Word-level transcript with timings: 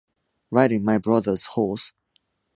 Riding 0.49 0.83
my 0.83 0.97
brother’s 0.97 1.45
horse. 1.45 1.93